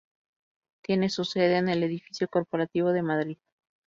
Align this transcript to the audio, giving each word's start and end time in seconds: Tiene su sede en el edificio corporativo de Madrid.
Tiene 0.83 1.09
su 1.11 1.23
sede 1.25 1.57
en 1.57 1.69
el 1.69 1.83
edificio 1.83 2.27
corporativo 2.27 2.89
de 2.91 3.03
Madrid. 3.03 3.37